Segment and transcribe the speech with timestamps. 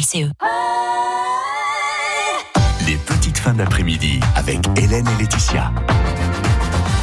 [0.00, 0.30] CE.
[2.86, 5.72] Les petites fins d'après-midi avec Hélène et Laetitia.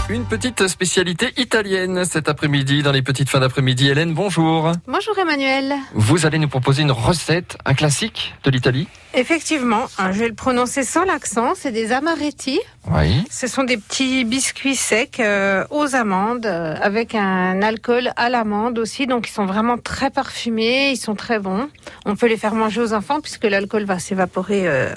[0.10, 3.90] Une petite spécialité italienne cet après-midi dans les petites fins d'après-midi.
[3.90, 4.72] Hélène, bonjour.
[4.88, 5.76] Bonjour Emmanuel.
[5.94, 8.88] Vous allez nous proposer une recette, un classique de l'Italie
[9.18, 12.60] Effectivement, hein, je vais le prononcer sans l'accent, c'est des amaretti.
[12.92, 13.24] Oui.
[13.32, 18.78] Ce sont des petits biscuits secs euh, aux amandes euh, avec un alcool à l'amande
[18.78, 21.68] aussi, donc ils sont vraiment très parfumés, ils sont très bons.
[22.06, 24.94] On peut les faire manger aux enfants puisque l'alcool va s'évaporer euh,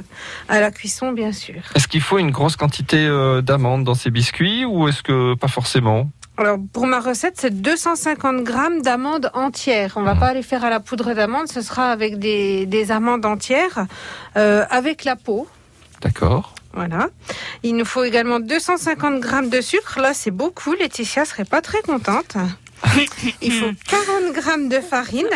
[0.51, 1.63] à la cuisson bien sûr.
[1.75, 3.09] Est-ce qu'il faut une grosse quantité
[3.43, 6.11] d'amandes dans ces biscuits ou est-ce que pas forcément?
[6.41, 9.93] Alors pour ma recette, c'est 250 grammes d'amandes entières.
[9.97, 13.27] On va pas les faire à la poudre d'amande, ce sera avec des, des amandes
[13.27, 13.87] entières,
[14.39, 15.47] euh, avec la peau.
[16.01, 16.55] D'accord.
[16.73, 17.09] Voilà.
[17.63, 20.01] Il nous faut également 250 grammes de sucre.
[20.01, 20.73] Là, c'est beaucoup.
[20.73, 22.39] Laetitia serait pas très contente.
[23.43, 25.27] Il faut 40 grammes de farine,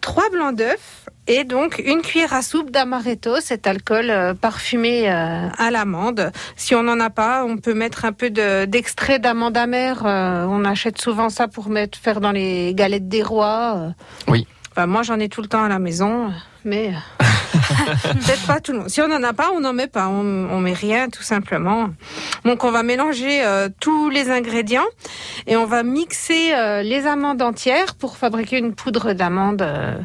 [0.00, 5.48] 3 blancs d'œufs et donc une cuillère à soupe d'amaretto, cet alcool euh, parfumé euh,
[5.56, 6.32] à l'amande.
[6.56, 10.02] Si on n'en a pas, on peut mettre un peu de- d'extrait d'amande amère.
[10.06, 13.92] Euh, on achète souvent ça pour mettre faire dans les galettes des rois.
[14.28, 14.46] Oui.
[14.72, 16.32] Enfin, moi, j'en ai tout le temps à la maison,
[16.64, 18.88] mais peut-être pas tout le monde.
[18.88, 20.08] Si on n'en a pas, on n'en met pas.
[20.08, 21.90] On, on met rien, tout simplement.
[22.44, 24.86] Donc, on va mélanger euh, tous les ingrédients
[25.46, 29.98] et on va mixer euh, les amandes entières pour fabriquer une poudre d'amande euh,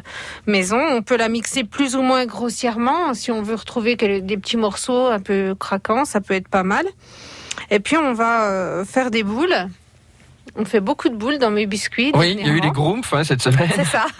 [0.46, 0.78] maison.
[0.78, 3.14] On peut la mixer plus ou moins grossièrement.
[3.14, 6.86] Si on veut retrouver des petits morceaux un peu craquants, ça peut être pas mal.
[7.70, 9.56] Et puis, on va faire des boules.
[10.58, 12.12] On fait beaucoup de boules dans mes biscuits.
[12.14, 13.70] Oui, il y a eu les Grumpf hein, cette semaine.
[13.74, 14.06] C'est ça.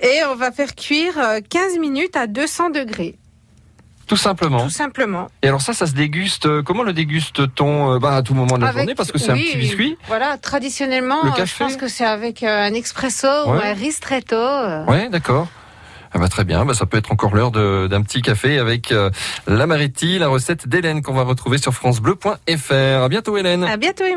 [0.00, 3.16] Et on va faire cuire euh, 15 minutes à 200 degrés,
[4.06, 4.62] Tout simplement.
[4.64, 5.28] tout simplement.
[5.42, 6.46] Et alors ça, ça se déguste.
[6.46, 9.18] euh, Comment le déguste-t-on euh, bah, à tout moment de la Avec- journée Parce que
[9.18, 9.96] c'est un oui, petit biscuit.
[10.08, 14.36] Voilà, traditionnellement, Le euh, je café pense que c'est avec un espresso ou un ristretto.
[14.88, 15.48] Ouais, d'accord.
[16.16, 19.10] Ah bah, très bien, bah, ça peut être encore l'heure d'un petit café avec euh,
[19.48, 22.72] l'amaretti, la recette d'Hélène qu'on va retrouver sur francebleu.fr.
[23.02, 23.64] À bientôt Hélène.
[23.64, 24.12] À bientôt, Emmanuel.